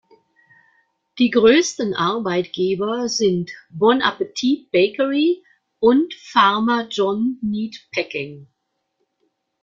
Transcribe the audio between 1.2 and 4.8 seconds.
größten Arbeitgeber sind "Bon Appetit